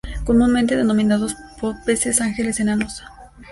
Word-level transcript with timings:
Comúnmente 0.25 0.75
denominados 0.75 1.35
peces 1.85 2.21
ángeles 2.21 2.59
enanos. 2.59 3.03